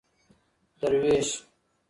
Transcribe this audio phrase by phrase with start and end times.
[0.79, 1.29] دروېش